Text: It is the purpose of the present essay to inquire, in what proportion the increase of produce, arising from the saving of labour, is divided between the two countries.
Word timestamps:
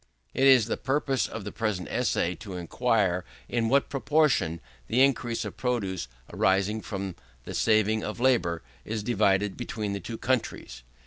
It 0.33 0.47
is 0.47 0.65
the 0.65 0.77
purpose 0.77 1.27
of 1.27 1.43
the 1.43 1.51
present 1.51 1.87
essay 1.89 2.33
to 2.37 2.55
inquire, 2.57 3.23
in 3.47 3.69
what 3.69 3.87
proportion 3.87 4.59
the 4.87 5.03
increase 5.03 5.45
of 5.45 5.57
produce, 5.57 6.07
arising 6.33 6.81
from 6.81 7.15
the 7.43 7.53
saving 7.53 8.03
of 8.03 8.19
labour, 8.19 8.63
is 8.83 9.03
divided 9.03 9.55
between 9.55 9.93
the 9.93 9.99
two 9.99 10.17
countries. 10.17 10.81